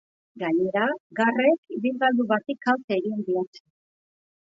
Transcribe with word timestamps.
Gainera, 0.43 0.85
garrek 1.19 1.77
ibilgailu 1.77 2.27
bati 2.35 2.59
kalte 2.67 3.01
egin 3.01 3.25
diote. 3.31 3.67